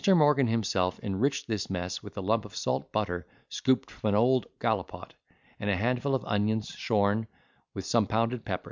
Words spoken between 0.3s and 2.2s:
himself enriched this mess with